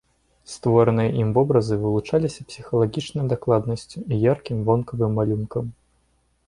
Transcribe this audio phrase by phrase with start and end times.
[0.53, 5.65] Створаныя ім вобразы вылучаліся псіхалагічнай дакладнасцю і яркім вонкавым малюнкам.